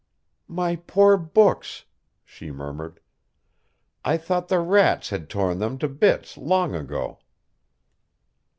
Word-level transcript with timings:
'""My 0.47 0.77
poor 0.77 1.15
books," 1.15 1.85
she 2.25 2.49
murmured. 2.49 3.01
"I 4.03 4.17
thought 4.17 4.47
the 4.47 4.57
rats 4.57 5.11
had 5.11 5.29
torn 5.29 5.59
them 5.59 5.77
to 5.77 5.87
bits 5.87 6.37
long 6.39 6.73
ago." 6.73 7.19